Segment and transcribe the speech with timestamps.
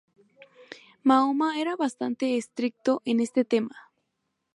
[1.03, 3.91] Mahoma era bastante estricto en este tema.